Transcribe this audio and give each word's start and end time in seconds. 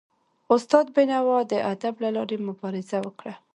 استاد 0.53 0.85
بینوا 0.95 1.37
د 1.51 1.53
ادب 1.73 1.93
له 2.03 2.09
لاري 2.15 2.37
مبارزه 2.47 2.97
وکړه. 3.05 3.33